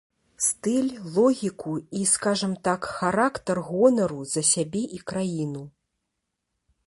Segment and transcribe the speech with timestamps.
[0.43, 5.63] Стыль, логіку і, скажам так, характар гонару за сябе і краіну.